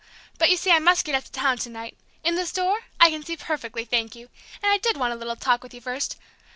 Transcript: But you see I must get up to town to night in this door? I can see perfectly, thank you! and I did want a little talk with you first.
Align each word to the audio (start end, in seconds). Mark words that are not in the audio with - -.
But 0.39 0.49
you 0.49 0.57
see 0.57 0.71
I 0.71 0.79
must 0.79 1.05
get 1.05 1.13
up 1.13 1.25
to 1.25 1.31
town 1.31 1.59
to 1.59 1.69
night 1.69 1.95
in 2.23 2.33
this 2.33 2.51
door? 2.51 2.85
I 2.99 3.11
can 3.11 3.21
see 3.23 3.37
perfectly, 3.37 3.85
thank 3.85 4.15
you! 4.15 4.31
and 4.63 4.71
I 4.71 4.79
did 4.79 4.97
want 4.97 5.13
a 5.13 5.15
little 5.15 5.35
talk 5.35 5.61
with 5.61 5.75
you 5.75 5.81
first. 5.81 6.17